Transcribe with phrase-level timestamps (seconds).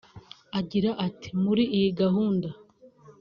[0.59, 2.47] Agira ati”muri iyi gahunda